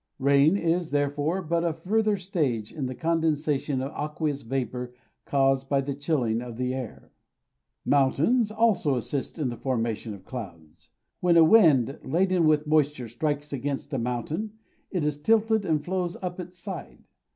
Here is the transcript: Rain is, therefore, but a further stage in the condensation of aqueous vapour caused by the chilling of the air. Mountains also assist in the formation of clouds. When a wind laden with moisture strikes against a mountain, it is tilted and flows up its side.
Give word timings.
Rain 0.17 0.57
is, 0.57 0.89
therefore, 0.89 1.43
but 1.43 1.63
a 1.63 1.73
further 1.73 2.17
stage 2.17 2.73
in 2.73 2.87
the 2.87 2.95
condensation 2.95 3.83
of 3.83 3.91
aqueous 3.91 4.41
vapour 4.41 4.95
caused 5.25 5.69
by 5.69 5.79
the 5.79 5.93
chilling 5.93 6.41
of 6.41 6.57
the 6.57 6.73
air. 6.73 7.11
Mountains 7.85 8.49
also 8.49 8.95
assist 8.95 9.37
in 9.37 9.49
the 9.49 9.57
formation 9.57 10.15
of 10.15 10.25
clouds. 10.25 10.89
When 11.19 11.37
a 11.37 11.43
wind 11.43 11.99
laden 12.03 12.47
with 12.47 12.65
moisture 12.65 13.09
strikes 13.09 13.53
against 13.53 13.93
a 13.93 13.99
mountain, 13.99 14.53
it 14.89 15.05
is 15.05 15.21
tilted 15.21 15.65
and 15.65 15.85
flows 15.85 16.17
up 16.23 16.39
its 16.39 16.57
side. 16.57 17.03